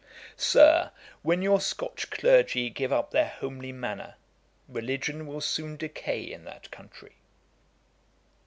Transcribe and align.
Sir, 0.37 0.89
when 1.21 1.43
your 1.43 1.61
Scotch 1.61 2.09
clergy 2.09 2.71
give 2.71 2.91
up 2.91 3.11
their 3.11 3.27
homely 3.27 3.71
manner, 3.71 4.15
religion 4.67 5.27
will 5.27 5.41
soon 5.41 5.77
decay 5.77 6.23
in 6.23 6.43
that 6.45 6.71
country.' 6.71 7.17